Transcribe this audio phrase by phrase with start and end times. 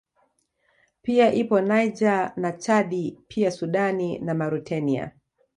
[1.01, 5.11] Pia ipo Niger na Chadi pia Sudani na Mauritania